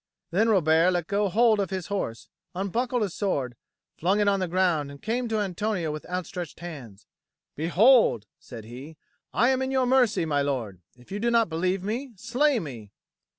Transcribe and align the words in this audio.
Then 0.31 0.49
Robert 0.49 0.93
let 0.93 1.05
go 1.05 1.29
hold 1.29 1.59
of 1.59 1.69
his 1.69 1.85
horse, 1.85 2.27
unbuckled 2.55 3.03
his 3.03 3.13
sword, 3.13 3.55
flung 3.99 4.19
it 4.19 4.27
on 4.27 4.39
the 4.39 4.47
ground, 4.47 4.89
and 4.89 4.99
came 4.99 5.27
to 5.27 5.37
Antonio 5.39 5.91
with 5.91 6.07
outstretched 6.09 6.59
hands. 6.59 7.05
"Behold!" 7.55 8.25
said 8.39 8.65
he; 8.65 8.97
"I 9.31 9.49
am 9.49 9.61
in 9.61 9.69
your 9.69 9.85
mercy, 9.85 10.25
my 10.25 10.41
lord. 10.41 10.81
If 10.97 11.11
you 11.11 11.19
do 11.19 11.29
not 11.29 11.49
believe 11.49 11.83
me, 11.83 12.13
slay 12.15 12.57
me." 12.57 12.89